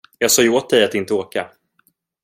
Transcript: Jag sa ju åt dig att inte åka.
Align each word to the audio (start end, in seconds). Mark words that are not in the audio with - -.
Jag 0.17 0.31
sa 0.31 0.41
ju 0.43 0.49
åt 0.49 0.69
dig 0.69 0.83
att 0.85 0.95
inte 0.95 1.13
åka. 1.13 1.49